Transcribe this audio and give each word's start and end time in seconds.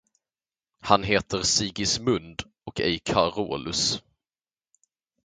Han 0.79 1.03
heter 1.03 1.41
Sigismund 1.43 2.41
och 2.63 2.79
ej 2.81 2.99
Carolus. 2.99 4.03